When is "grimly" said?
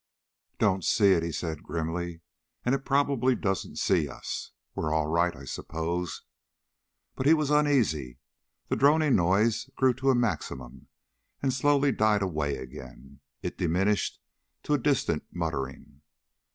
1.61-2.21